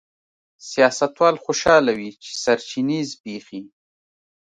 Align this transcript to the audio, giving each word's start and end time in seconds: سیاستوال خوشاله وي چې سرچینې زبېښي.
سیاستوال 0.69 1.35
خوشاله 1.43 1.91
وي 1.97 2.09
چې 2.23 2.31
سرچینې 2.43 2.99
زبېښي. 3.11 3.61